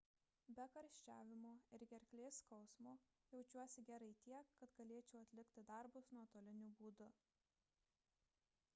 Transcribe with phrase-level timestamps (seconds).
[0.59, 2.95] be karščiavimo ir gerklės skausmo
[3.35, 7.11] jaučiuosi gerai tiek kad galėčiau atlikti darbus nuotoliniu būdu